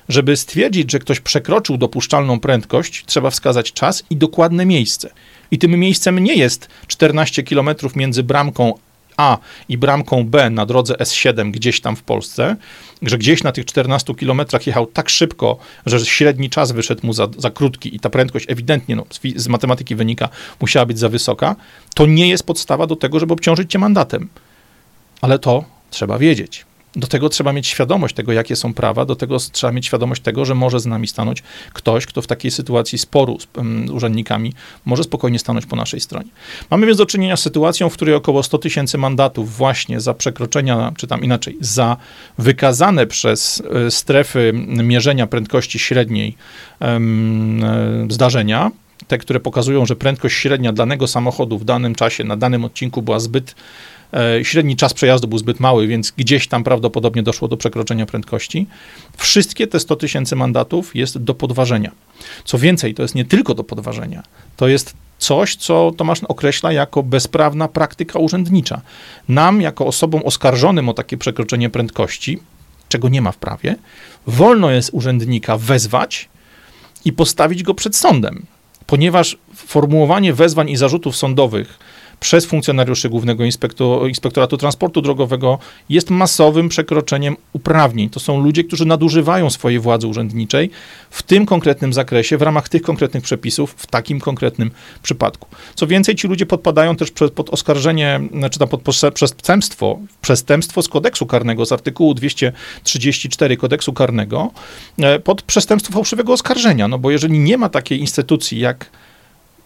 [0.09, 5.09] Żeby stwierdzić, że ktoś przekroczył dopuszczalną prędkość, trzeba wskazać czas i dokładne miejsce.
[5.51, 8.73] I tym miejscem nie jest 14 km między bramką
[9.17, 9.37] a
[9.69, 12.55] i bramką B na drodze S7 gdzieś tam w Polsce,
[13.01, 17.27] że gdzieś na tych 14 kilometrach jechał tak szybko, że średni czas wyszedł mu za,
[17.37, 20.29] za krótki i ta prędkość ewidentnie no, z, z matematyki wynika,
[20.61, 21.55] musiała być za wysoka,
[21.95, 24.29] to nie jest podstawa do tego, żeby obciążyć cię mandatem.
[25.21, 26.65] Ale to trzeba wiedzieć.
[26.95, 30.45] Do tego trzeba mieć świadomość tego, jakie są prawa, do tego trzeba mieć świadomość tego,
[30.45, 34.53] że może z nami stanąć ktoś, kto w takiej sytuacji sporu z um, urzędnikami
[34.85, 36.29] może spokojnie stanąć po naszej stronie.
[36.69, 40.91] Mamy więc do czynienia z sytuacją, w której około 100 tysięcy mandatów właśnie za przekroczenia,
[40.97, 41.97] czy tam inaczej, za
[42.37, 44.51] wykazane przez e, strefy
[44.83, 46.35] mierzenia prędkości średniej
[46.79, 48.71] um, zdarzenia,
[49.07, 53.19] te, które pokazują, że prędkość średnia danego samochodu w danym czasie, na danym odcinku była
[53.19, 53.55] zbyt
[54.43, 58.67] średni czas przejazdu był zbyt mały, więc gdzieś tam prawdopodobnie doszło do przekroczenia prędkości.
[59.17, 61.91] Wszystkie te 100 tysięcy mandatów jest do podważenia.
[62.45, 64.23] Co więcej, to jest nie tylko do podważenia,
[64.57, 68.81] to jest coś, co Tomasz określa jako bezprawna praktyka urzędnicza.
[69.29, 72.39] Nam, jako osobom oskarżonym o takie przekroczenie prędkości,
[72.89, 73.75] czego nie ma w prawie,
[74.27, 76.29] wolno jest urzędnika wezwać
[77.05, 78.45] i postawić go przed sądem,
[78.85, 81.79] ponieważ formułowanie wezwań i zarzutów sądowych
[82.21, 83.43] przez funkcjonariuszy Głównego
[84.07, 88.09] Inspektoratu Transportu Drogowego jest masowym przekroczeniem uprawnień.
[88.09, 90.69] To są ludzie, którzy nadużywają swojej władzy urzędniczej
[91.09, 94.71] w tym konkretnym zakresie, w ramach tych konkretnych przepisów, w takim konkretnym
[95.03, 95.47] przypadku.
[95.75, 98.81] Co więcej, ci ludzie podpadają też pod oskarżenie, znaczy tam pod
[99.13, 104.51] przestępstwo, przestępstwo z kodeksu karnego, z artykułu 234 kodeksu karnego,
[104.99, 106.87] e, pod przestępstwo fałszywego oskarżenia.
[106.87, 108.89] No bo jeżeli nie ma takiej instytucji jak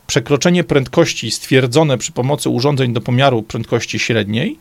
[0.07, 4.57] przekroczenie prędkości stwierdzone przy pomocy urządzeń do pomiaru prędkości średniej,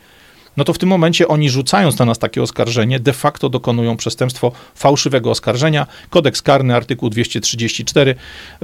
[0.57, 4.53] no to w tym momencie oni rzucając na nas takie oskarżenie, de facto dokonują przestępstwo
[4.75, 5.87] fałszywego oskarżenia.
[6.11, 8.15] Kodeks karny, artykuł 234.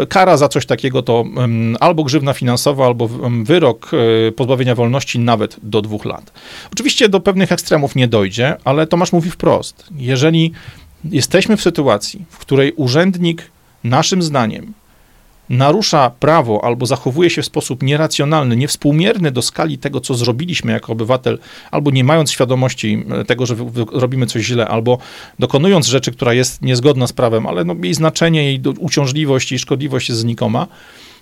[0.09, 1.25] Kara za coś takiego to
[1.81, 3.09] albo grzywna finansowa, albo
[3.45, 4.03] wyrok um,
[4.37, 6.33] pozbawienia wolności nawet do dwóch lat.
[6.73, 9.87] Oczywiście do pewnych ekstremów nie dojdzie, ale Tomasz mówi wprost.
[9.97, 10.53] Jeżeli
[11.05, 13.51] jesteśmy w sytuacji, w której urzędnik
[13.85, 14.73] naszym zdaniem
[15.51, 20.93] narusza prawo albo zachowuje się w sposób nieracjonalny, niewspółmierny do skali tego, co zrobiliśmy jako
[20.93, 21.39] obywatel,
[21.71, 23.57] albo nie mając świadomości e, tego, że
[23.93, 24.99] robimy coś źle, albo
[25.39, 30.09] dokonując rzeczy, która jest niezgodna z prawem, ale no, jej znaczenie, jej uciążliwość, jej szkodliwość
[30.09, 30.67] jest znikoma,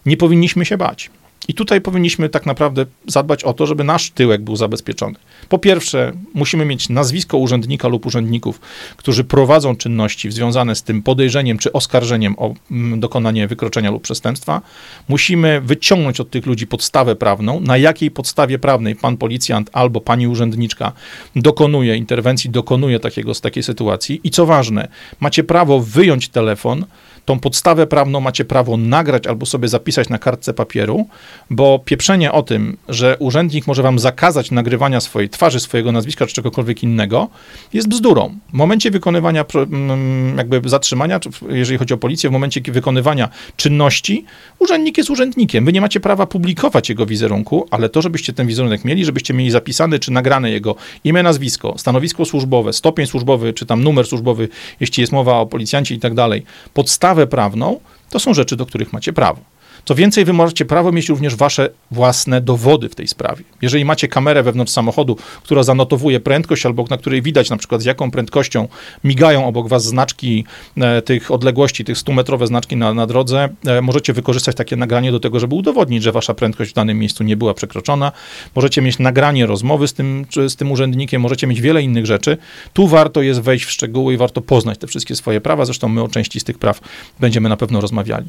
[0.06, 1.10] nie powinniśmy się bać.
[1.48, 5.14] I tutaj powinniśmy tak naprawdę zadbać o to, żeby nasz tyłek był zabezpieczony.
[5.48, 8.60] Po pierwsze, musimy mieć nazwisko urzędnika lub urzędników,
[8.96, 14.60] którzy prowadzą czynności związane z tym podejrzeniem czy oskarżeniem o mm, dokonanie wykroczenia lub przestępstwa.
[15.08, 20.28] Musimy wyciągnąć od tych ludzi podstawę prawną, na jakiej podstawie prawnej pan policjant albo pani
[20.28, 20.92] urzędniczka
[21.36, 24.20] dokonuje interwencji, dokonuje takiego, z takiej sytuacji.
[24.24, 24.88] I co ważne,
[25.20, 26.84] macie prawo wyjąć telefon,
[27.28, 31.06] tą podstawę prawną macie prawo nagrać albo sobie zapisać na kartce papieru,
[31.50, 36.34] bo pieprzenie o tym, że urzędnik może wam zakazać nagrywania swojej twarzy, swojego nazwiska czy
[36.34, 37.28] czegokolwiek innego,
[37.72, 38.34] jest bzdurą.
[38.50, 44.24] W momencie wykonywania mm, jakby zatrzymania, jeżeli chodzi o policję, w momencie wykonywania czynności,
[44.58, 45.64] urzędnik jest urzędnikiem.
[45.64, 49.50] Wy nie macie prawa publikować jego wizerunku, ale to, żebyście ten wizerunek mieli, żebyście mieli
[49.50, 54.48] zapisane czy nagrane jego imię, nazwisko, stanowisko służbowe, stopień służbowy, czy tam numer służbowy,
[54.80, 56.42] jeśli jest mowa o policjancie i tak dalej,
[56.74, 59.40] podstawę prawną, to są rzeczy, do których macie prawo.
[59.84, 63.44] Co więcej, wy możecie prawo mieć również wasze własne dowody w tej sprawie.
[63.62, 67.84] Jeżeli macie kamerę wewnątrz samochodu, która zanotowuje prędkość, albo na której widać na przykład z
[67.84, 68.68] jaką prędkością
[69.04, 70.44] migają obok was znaczki
[70.76, 75.20] e, tych odległości, tych 100-metrowe znaczki na, na drodze, e, możecie wykorzystać takie nagranie do
[75.20, 78.12] tego, żeby udowodnić, że wasza prędkość w danym miejscu nie była przekroczona.
[78.54, 82.36] Możecie mieć nagranie rozmowy z tym, z tym urzędnikiem, możecie mieć wiele innych rzeczy.
[82.72, 85.64] Tu warto jest wejść w szczegóły i warto poznać te wszystkie swoje prawa.
[85.64, 86.80] Zresztą my o części z tych praw
[87.20, 88.28] będziemy na pewno rozmawiali.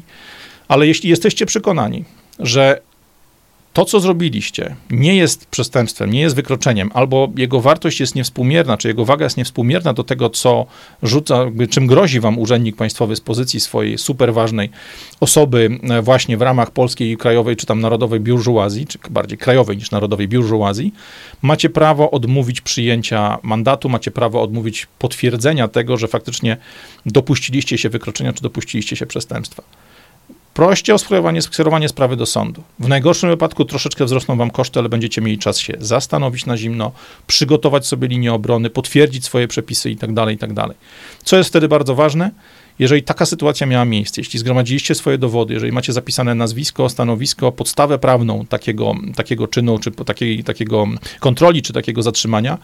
[0.70, 2.04] Ale jeśli jesteście przekonani,
[2.38, 2.80] że
[3.72, 8.88] to, co zrobiliście, nie jest przestępstwem, nie jest wykroczeniem, albo jego wartość jest niewspółmierna, czy
[8.88, 10.66] jego waga jest niewspółmierna do tego, co
[11.02, 14.70] rzuca, czym grozi wam urzędnik państwowy z pozycji swojej super ważnej
[15.20, 19.90] osoby e, właśnie w ramach polskiej krajowej, czy tam narodowej biurżuazji, czy bardziej krajowej niż
[19.90, 20.94] narodowej biurżuazji,
[21.42, 26.56] macie prawo odmówić przyjęcia mandatu, macie prawo odmówić potwierdzenia tego, że faktycznie
[27.06, 29.62] dopuściliście się wykroczenia, czy dopuściliście się przestępstwa.
[30.60, 32.62] Proście o skierowanie, sprawy do sądu.
[32.78, 36.92] W najgorszym wypadku troszeczkę wzrosną wam koszty, ale będziecie mieli czas się zastanowić na zimno,
[37.26, 40.54] przygotować sobie linię obrony, potwierdzić swoje przepisy itd., tak itd.
[40.54, 40.76] Tak
[41.24, 42.30] Co jest wtedy bardzo ważne?
[42.78, 47.98] Jeżeli taka sytuacja miała miejsce, jeśli zgromadziliście swoje dowody, jeżeli macie zapisane nazwisko, stanowisko, podstawę
[47.98, 50.86] prawną takiego, takiego czynu, czy takiej, takiego
[51.20, 52.58] kontroli, czy takiego zatrzymania,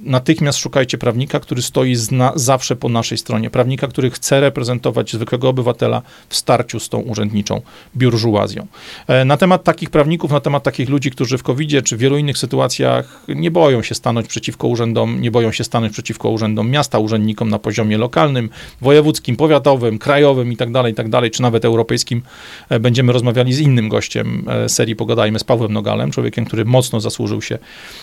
[0.00, 3.50] natychmiast szukajcie prawnika, który stoi zna, zawsze po naszej stronie.
[3.50, 7.60] Prawnika, który chce reprezentować zwykłego obywatela w starciu z tą urzędniczą
[7.96, 8.66] biurżuazją.
[9.06, 12.18] E, na temat takich prawników, na temat takich ludzi, którzy w covid czy w wielu
[12.18, 16.98] innych sytuacjach nie boją się stanąć przeciwko urzędom, nie boją się stanąć przeciwko urzędom miasta,
[16.98, 22.22] urzędnikom na poziomie lokalnym, wojewódzkim, powiatowym, krajowym i tak dalej, i tak czy nawet europejskim.
[22.68, 27.42] E, będziemy rozmawiali z innym gościem serii Pogadajmy z Pawłem Nogalem, człowiekiem, który mocno zasłużył
[27.42, 27.58] się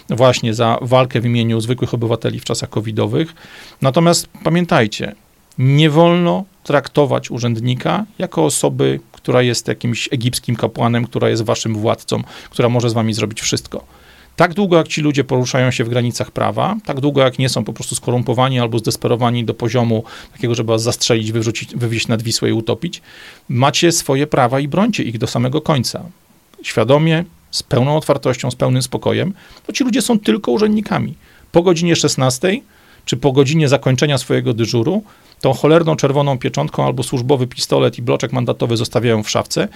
[0.10, 3.34] właśnie za walkę w imieniu zwykłych obywateli w czasach covidowych.
[3.82, 5.16] Natomiast pamiętajcie,
[5.58, 12.24] nie wolno traktować urzędnika jako osoby, która jest jakimś egipskim kapłanem, która jest waszym władcą,
[12.50, 13.86] która może z wami zrobić wszystko.
[14.36, 17.64] Tak długo, jak ci ludzie poruszają się w granicach prawa, tak długo, jak nie są
[17.64, 22.50] po prostu skorumpowani albo zdesperowani do poziomu takiego, żeby was zastrzelić, wyrzucić, wywieźć nad Wisłę
[22.50, 23.02] i utopić,
[23.50, 26.04] macie swoje prawa i brońcie ich do samego końca.
[26.64, 29.34] Świadomie, z pełną otwartością, z pełnym spokojem,
[29.66, 31.16] to ci ludzie są tylko urzędnikami.
[31.52, 32.62] Po godzinie 16
[33.06, 35.04] czy po godzinie zakończenia swojego dyżuru,
[35.42, 39.68] tą cholerną czerwoną pieczątką albo służbowy pistolet i bloczek mandatowy zostawiają w szafce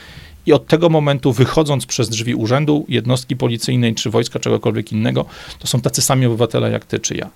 [0.46, 5.26] i od tego momentu wychodząc przez drzwi urzędu, jednostki policyjnej czy wojska, czegokolwiek innego,
[5.60, 7.30] to są tacy sami obywatele jak ty czy ja.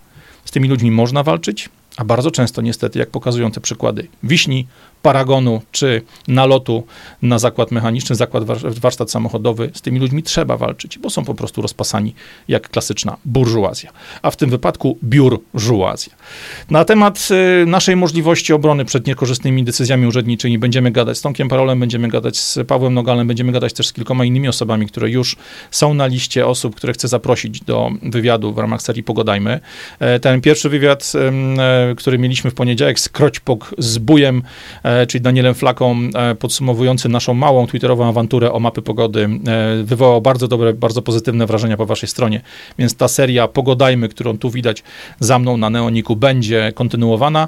[0.46, 4.68] Z tymi ludźmi można walczyć, a bardzo często niestety, jak pokazują te przykłady Wiśni,
[5.02, 6.84] paragonu czy nalotu
[7.22, 11.62] na zakład mechaniczny, zakład warsztat samochodowy, z tymi ludźmi trzeba walczyć, bo są po prostu
[11.62, 12.16] rozpasani
[12.48, 16.14] jak klasyczna burżuazja, a w tym wypadku biurżuazja.
[16.70, 17.28] Na temat
[17.62, 22.38] y, naszej możliwości obrony przed niekorzystnymi decyzjami urzędniczymi będziemy gadać z Tomkiem Parolem, będziemy gadać
[22.38, 25.36] z Pawłem Nogalem, będziemy gadać też z kilkoma innymi osobami, które już
[25.72, 29.60] są na liście osób, które chcę zaprosić do wywiadu w ramach serii Pogodajmy.
[30.00, 34.44] E, ten pierwszy wywiad, e, który mieliśmy w poniedziałek z Kroćpok z Bujem,
[34.84, 40.22] e, czyli Danielem Flaką, e, podsumowujący naszą małą twitterową awanturę o mapy pogody, e, wywołał
[40.22, 42.42] bardzo dobre, bardzo pozytywne wrażenia po waszej stronie.
[42.80, 44.84] Więc ta seria Pogodajmy, którą tu widać
[45.20, 47.48] za mną na Neoniku, będzie kontynuowana.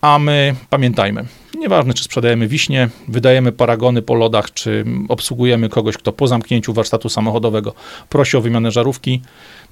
[0.00, 1.24] A my pamiętajmy,
[1.58, 7.08] nieważne czy sprzedajemy wiśnie, wydajemy paragony po lodach, czy obsługujemy kogoś, kto po zamknięciu warsztatu
[7.08, 7.74] samochodowego
[8.08, 9.22] prosi o wymianę żarówki,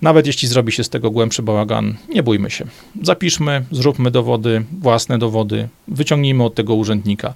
[0.02, 2.64] nawet jeśli zrobi się z tego głębszy bałagan, nie bójmy się.
[3.02, 7.34] Zapiszmy, zróbmy dowody, własne dowody, wyciągnijmy od tego urzędnika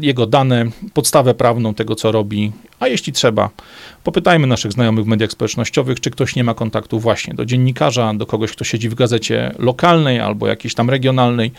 [0.00, 0.64] jego dane,
[0.94, 3.50] podstawę prawną tego, co robi, a jeśli trzeba,
[4.04, 8.26] popytajmy naszych znajomych w mediach społecznościowych, czy ktoś nie ma kontaktu właśnie do dziennikarza, do
[8.26, 11.52] kogoś, kto siedzi w gazecie lokalnej albo jakiejś tam regionalnej.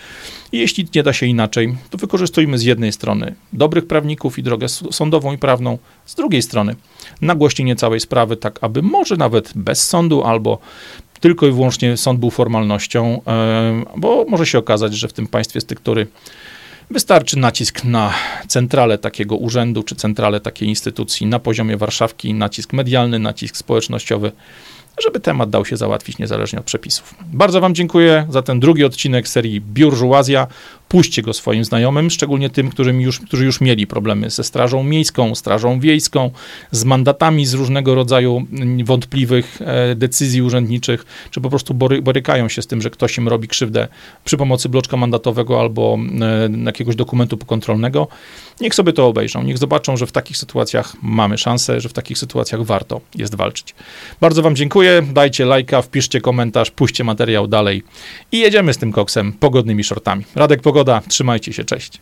[0.51, 4.69] I jeśli nie da się inaczej, to wykorzystujmy z jednej strony dobrych prawników i drogę
[4.69, 6.75] sądową i prawną, z drugiej strony
[7.21, 10.59] nagłośnienie całej sprawy, tak aby może nawet bez sądu albo
[11.19, 13.21] tylko i wyłącznie sąd był formalnością,
[13.97, 16.07] bo może się okazać, że w tym państwie z który
[16.93, 18.13] Wystarczy nacisk na
[18.47, 24.31] centralę takiego urzędu czy centralę takiej instytucji na poziomie Warszawki, nacisk medialny, nacisk społecznościowy,
[25.03, 27.15] żeby temat dał się załatwić niezależnie od przepisów.
[27.25, 30.47] Bardzo Wam dziękuję za ten drugi odcinek serii Biurżuazja.
[30.93, 35.35] Puśćcie go swoim znajomym, szczególnie tym, którzy już, którzy już mieli problemy ze Strażą Miejską,
[35.35, 36.31] Strażą Wiejską,
[36.71, 38.45] z mandatami z różnego rodzaju
[38.83, 43.27] wątpliwych e, decyzji urzędniczych, czy po prostu bory, borykają się z tym, że ktoś im
[43.27, 43.87] robi krzywdę
[44.25, 48.07] przy pomocy bloczka mandatowego albo e, jakiegoś dokumentu pokontrolnego.
[48.61, 52.17] Niech sobie to obejrzą, niech zobaczą, że w takich sytuacjach mamy szansę, że w takich
[52.17, 53.75] sytuacjach warto jest walczyć.
[54.21, 57.83] Bardzo Wam dziękuję, dajcie lajka, wpiszcie komentarz, puśćcie materiał dalej
[58.31, 60.23] i jedziemy z tym koksem pogodnymi shortami.
[60.35, 62.01] Radek Pogoda, trzymajcie się, cześć.